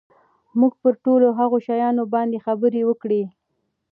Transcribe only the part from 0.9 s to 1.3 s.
ټولو